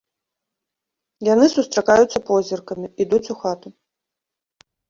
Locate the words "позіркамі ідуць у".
2.31-3.39